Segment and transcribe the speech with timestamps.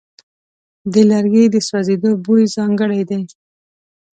[0.93, 3.21] د لرګي د سوځېدو بوی ځانګړی دی.